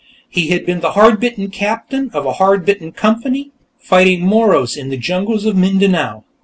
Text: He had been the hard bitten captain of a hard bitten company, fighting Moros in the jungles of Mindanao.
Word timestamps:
He 0.31 0.47
had 0.47 0.65
been 0.65 0.79
the 0.79 0.93
hard 0.93 1.19
bitten 1.19 1.51
captain 1.51 2.09
of 2.11 2.25
a 2.25 2.33
hard 2.33 2.65
bitten 2.65 2.91
company, 2.91 3.51
fighting 3.79 4.25
Moros 4.25 4.75
in 4.75 4.89
the 4.89 4.97
jungles 4.97 5.45
of 5.45 5.55
Mindanao. 5.55 6.23